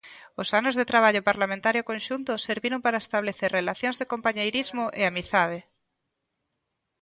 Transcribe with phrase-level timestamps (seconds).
[0.41, 5.59] Os anos de traballo parlamentario conxunto serviron para establecer "relacións de compañeirismo e amizade".